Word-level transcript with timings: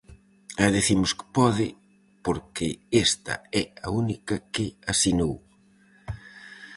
E 0.63 0.65
dicimos 0.77 1.11
que 1.17 1.25
pode, 1.37 1.67
porque 2.25 2.67
esta 3.05 3.33
é 3.61 3.63
a 3.85 3.87
única 4.01 4.35
que 4.53 4.65
asinou. 4.91 5.35